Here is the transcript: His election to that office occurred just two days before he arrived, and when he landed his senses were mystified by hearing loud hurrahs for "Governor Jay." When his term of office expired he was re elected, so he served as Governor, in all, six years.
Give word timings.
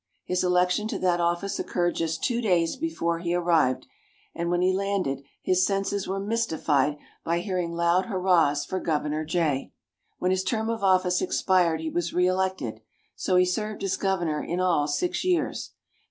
His 0.25 0.43
election 0.43 0.87
to 0.87 0.97
that 0.97 1.21
office 1.21 1.59
occurred 1.59 1.93
just 1.93 2.23
two 2.23 2.41
days 2.41 2.75
before 2.75 3.19
he 3.19 3.35
arrived, 3.35 3.85
and 4.33 4.49
when 4.49 4.63
he 4.63 4.73
landed 4.73 5.21
his 5.43 5.63
senses 5.63 6.07
were 6.07 6.19
mystified 6.19 6.97
by 7.23 7.37
hearing 7.37 7.73
loud 7.73 8.07
hurrahs 8.07 8.65
for 8.65 8.79
"Governor 8.79 9.23
Jay." 9.23 9.71
When 10.17 10.31
his 10.31 10.43
term 10.43 10.71
of 10.71 10.83
office 10.83 11.21
expired 11.21 11.81
he 11.81 11.91
was 11.91 12.15
re 12.15 12.25
elected, 12.25 12.81
so 13.15 13.35
he 13.35 13.45
served 13.45 13.83
as 13.83 13.95
Governor, 13.95 14.43
in 14.43 14.59
all, 14.59 14.87
six 14.87 15.23
years. 15.23 15.69